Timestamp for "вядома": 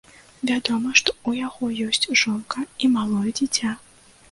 0.51-0.93